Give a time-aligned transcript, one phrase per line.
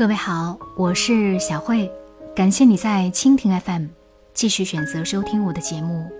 [0.00, 1.92] 各位好，我是小慧，
[2.34, 3.84] 感谢你在蜻蜓 FM
[4.32, 6.10] 继续选择收听我的节目。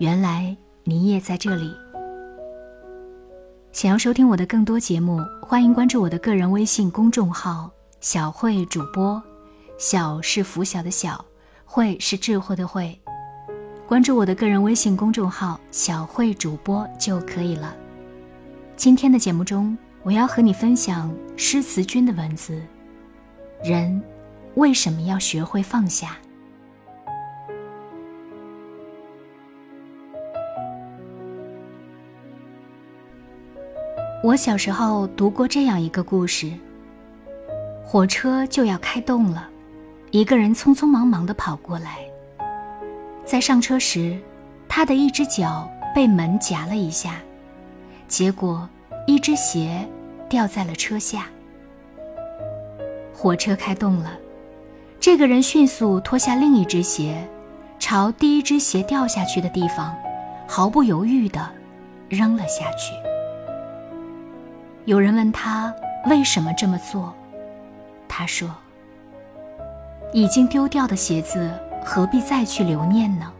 [0.00, 1.72] 原来你也在这里。
[3.70, 7.70] 想要收听我的更多节目，欢迎关注我的个人微信公众号
[8.02, 9.22] “小慧主播”。
[9.78, 11.24] 小是拂晓的小，
[11.64, 12.98] 慧是智慧的慧。
[13.86, 17.76] 关注我的个人微信公众号“小慧主播”就可以了。
[18.74, 22.60] 今天的节目中，我要和你分享诗词君的文字。
[23.64, 23.98] 人
[24.56, 26.18] 为什么要学会放下？
[34.22, 36.52] 我小时候读过这样一个故事：
[37.82, 39.48] 火车就要开动了，
[40.10, 42.00] 一个人匆匆忙忙的跑过来。
[43.24, 44.20] 在上车时，
[44.68, 47.14] 他的一只脚被门夹了一下，
[48.08, 48.68] 结果
[49.06, 49.88] 一只鞋
[50.28, 51.28] 掉在了车下。
[53.24, 54.10] 火车开动了，
[55.00, 57.26] 这个人迅速脱下另一只鞋，
[57.78, 59.96] 朝第一只鞋掉下去的地方，
[60.46, 61.40] 毫不犹豫地
[62.10, 62.92] 扔了下去。
[64.84, 67.14] 有人问他为什么这么做，
[68.06, 68.54] 他说
[70.12, 71.50] ：“已经丢掉的鞋子，
[71.82, 73.32] 何必再去留念呢？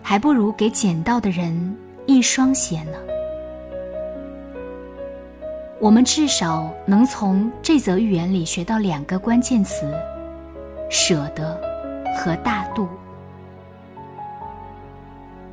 [0.00, 2.92] 还不如给捡到的人一双鞋呢。”
[5.80, 9.88] 我们至少能从这则寓言里学到两个关键词：
[10.90, 11.56] 舍得
[12.16, 12.88] 和大度。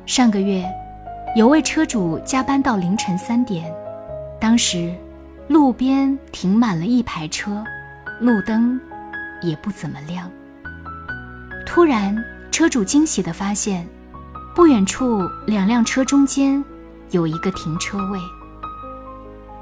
[0.04, 0.68] 上个月，
[1.36, 3.72] 有位车主加班到凌晨三点，
[4.40, 4.92] 当时
[5.46, 7.62] 路边停满了一排车，
[8.20, 8.80] 路灯
[9.42, 10.28] 也不怎么亮。
[11.64, 12.16] 突然，
[12.50, 13.86] 车主惊喜地发现，
[14.56, 16.64] 不远处两辆车中间
[17.12, 18.18] 有一个停车位。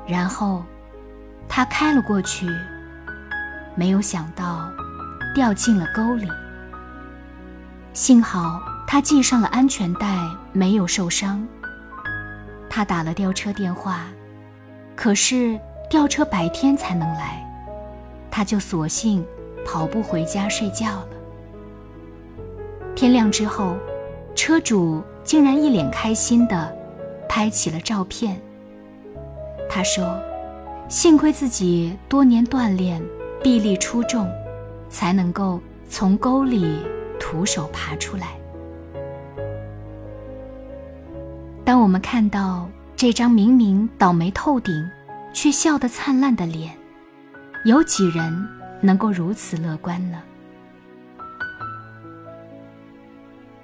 [0.07, 0.63] 然后，
[1.49, 2.47] 他开了过去，
[3.75, 4.71] 没有想到
[5.35, 6.29] 掉进了沟里。
[7.93, 10.19] 幸好他系上了安全带，
[10.53, 11.47] 没有受伤。
[12.69, 14.07] 他打了吊车电话，
[14.95, 17.43] 可是吊车白天才能来，
[18.31, 19.25] 他就索性
[19.65, 21.09] 跑步回家睡觉了。
[22.95, 23.77] 天亮之后，
[24.35, 26.77] 车主竟然一脸开心地
[27.29, 28.41] 拍起了照片。
[29.69, 30.21] 他说
[30.89, 33.03] ：“幸亏自己多年锻炼，
[33.43, 34.31] 臂力出众，
[34.89, 36.79] 才能够从沟里
[37.19, 38.29] 徒手爬出来。”
[41.65, 44.73] 当我们看到这张明明倒霉透顶，
[45.33, 46.73] 却笑得灿烂的脸，
[47.65, 48.47] 有几人
[48.81, 50.23] 能够如此乐观呢？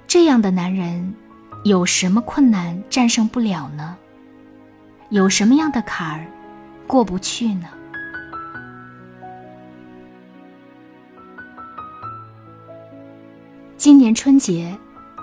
[0.07, 1.13] 这样的男人，
[1.63, 3.95] 有什么困难战胜不了呢？
[5.11, 6.25] 有什么样的坎儿
[6.87, 7.67] 过不去呢？
[13.75, 14.73] 今年春节，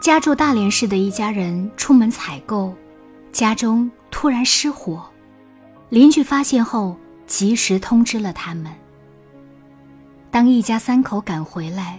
[0.03, 2.75] 家住大连市的一家人出门采购，
[3.32, 5.09] 家中突然失火，
[5.88, 6.94] 邻居发现后
[7.26, 8.70] 及时通知了他们。
[10.31, 11.99] 当一家三口赶回来，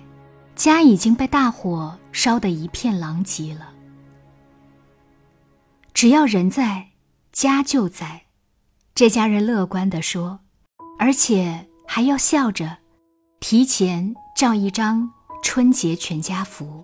[0.56, 3.70] 家已经被大火烧得一片狼藉了。
[5.92, 6.86] 只要人在。
[7.42, 8.24] 家就在，
[8.94, 10.42] 这家人乐观地说，
[11.00, 12.80] 而且还要笑着，
[13.40, 15.10] 提前照一张
[15.42, 16.84] 春节全家福。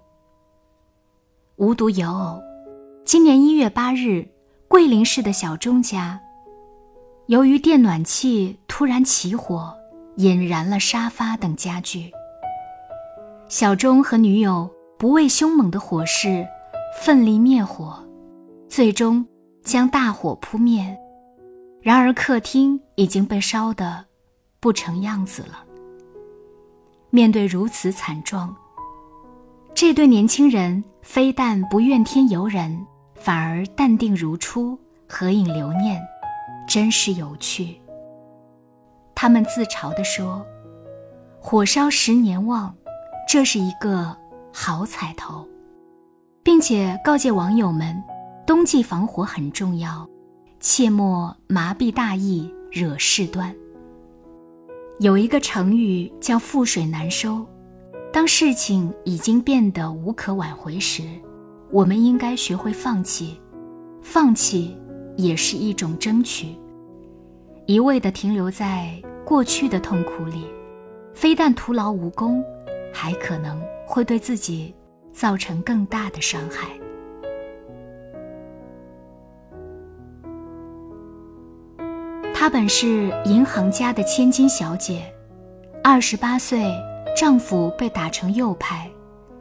[1.58, 2.42] 无独有偶，
[3.04, 4.30] 今年一月八日，
[4.70, 6.22] 桂林市的小钟家，
[7.28, 9.76] 由于电暖气突然起火，
[10.16, 12.10] 引燃了沙发等家具。
[13.50, 16.48] 小钟和女友不畏凶猛的火势，
[17.04, 18.02] 奋力灭火，
[18.70, 19.28] 最终。
[19.66, 20.96] 将大火扑灭，
[21.82, 24.06] 然而客厅已经被烧得
[24.60, 25.66] 不成样子了。
[27.10, 28.56] 面对如此惨状，
[29.74, 32.80] 这对年轻人非但不怨天尤人，
[33.16, 34.78] 反而淡定如初，
[35.10, 36.00] 合影留念，
[36.68, 37.82] 真是有趣。
[39.16, 40.46] 他们自嘲地说
[41.42, 42.72] ：“火烧十年旺，
[43.28, 44.16] 这是一个
[44.54, 45.44] 好彩头，
[46.44, 48.00] 并且告诫网友们。”
[48.46, 50.08] 冬季防火很重要，
[50.60, 53.54] 切莫麻痹大意，惹事端。
[55.00, 57.44] 有一个成语叫“覆水难收”，
[58.14, 61.02] 当事情已经变得无可挽回时，
[61.72, 63.40] 我们应该学会放弃。
[64.04, 64.78] 放弃
[65.18, 66.56] 也是一种争取。
[67.66, 70.46] 一味的停留在过去的痛苦里，
[71.16, 72.44] 非但徒劳无功，
[72.94, 74.72] 还可能会对自己
[75.12, 76.80] 造成更大的伤害。
[82.46, 85.02] 她本是银行家的千金小姐，
[85.84, 86.64] 二十八岁，
[87.18, 88.88] 丈夫被打成右派，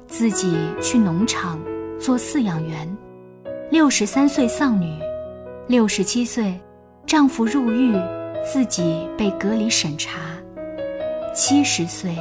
[0.06, 1.60] 自己去农场
[2.00, 2.88] 做饲养员；
[3.70, 4.98] 六十三岁丧女，
[5.66, 6.58] 六十七岁，
[7.04, 7.94] 丈夫入狱，
[8.42, 10.18] 自己被隔离审查；
[11.34, 12.16] 七十岁，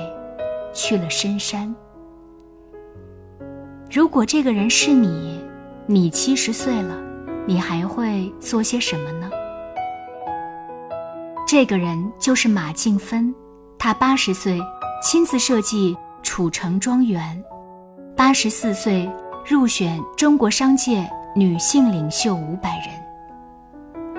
[0.73, 1.73] 去了深山。
[3.89, 5.39] 如果这个人是你，
[5.85, 7.01] 你七十岁了，
[7.47, 9.31] 你还会做些什么呢？
[11.55, 13.31] 这个人就是马静芬，
[13.77, 14.59] 她八十岁
[15.03, 17.43] 亲自设计楚城庄园，
[18.17, 19.07] 八十四岁
[19.47, 24.17] 入选中国商界女性领袖五百人。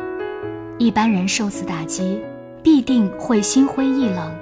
[0.78, 2.22] 一般人受此打击，
[2.62, 4.32] 必定会心灰意冷，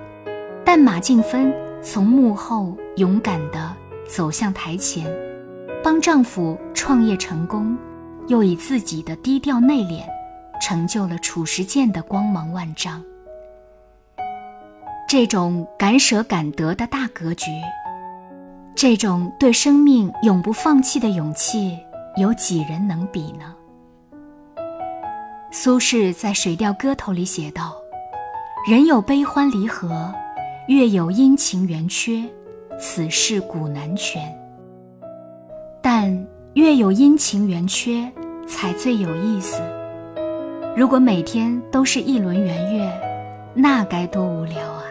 [0.62, 1.50] 但马静芬
[1.80, 3.74] 从幕后勇敢地
[4.06, 5.10] 走向台前，
[5.82, 7.74] 帮丈夫创业成功，
[8.28, 10.02] 又以自己的低调内敛。
[10.62, 13.02] 成就了褚时健的光芒万丈。
[15.08, 17.50] 这种敢舍敢得的大格局，
[18.76, 21.76] 这种对生命永不放弃的勇气，
[22.16, 23.54] 有几人能比呢？
[25.50, 27.74] 苏轼在《水调歌头》里写道
[28.66, 30.14] ：“人有悲欢离合，
[30.68, 32.22] 月有阴晴圆缺，
[32.78, 34.22] 此事古难全。
[35.82, 38.10] 但月有阴晴圆缺，
[38.46, 39.60] 才最有意思。”
[40.74, 42.90] 如果每天都是一轮圆月，
[43.52, 44.84] 那该多无聊啊！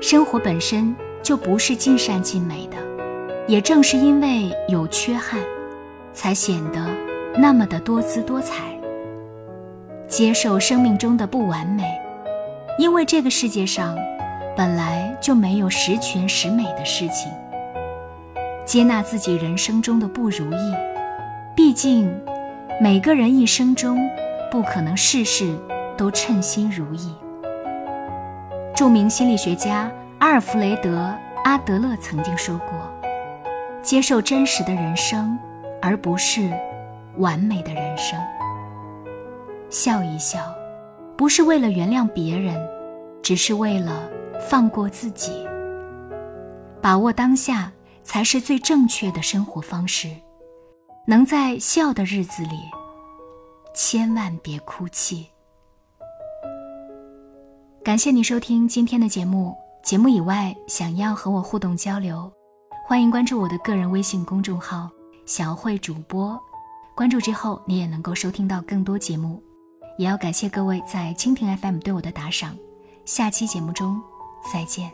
[0.00, 2.76] 生活本身就不是尽善尽美的，
[3.46, 5.38] 也正是因为有缺憾，
[6.14, 6.88] 才显得
[7.36, 8.64] 那么的多姿多彩。
[10.08, 11.84] 接受生命中的不完美，
[12.78, 13.94] 因为这个世界上
[14.56, 17.30] 本来就没有十全十美的事情。
[18.64, 20.74] 接纳自己人生中的不如意，
[21.54, 22.10] 毕竟
[22.80, 24.00] 每个人一生中。
[24.50, 25.56] 不可能事事
[25.96, 27.14] 都称心如意。
[28.74, 30.98] 著名心理学家阿尔弗雷德·
[31.44, 32.68] 阿德勒曾经说过
[33.82, 35.38] ：“接受真实的人生，
[35.80, 36.52] 而不是
[37.16, 38.18] 完美的人生。
[39.70, 40.38] 笑一笑，
[41.16, 42.54] 不是为了原谅别人，
[43.22, 44.08] 只是为了
[44.48, 45.46] 放过自己。
[46.82, 47.72] 把握当下，
[48.04, 50.08] 才是最正确的生活方式。
[51.06, 52.60] 能在笑的日子里。”
[53.76, 55.26] 千万别哭泣。
[57.84, 59.54] 感谢你收听今天的节目。
[59.84, 62.32] 节目以外，想要和我互动交流，
[62.88, 64.90] 欢迎关注我的个人微信公众号
[65.26, 66.36] “小慧主播”。
[66.96, 69.40] 关注之后，你也能够收听到更多节目。
[69.98, 72.56] 也要感谢各位在蜻蜓 FM 对我的打赏。
[73.04, 74.02] 下期节目中
[74.52, 74.90] 再见。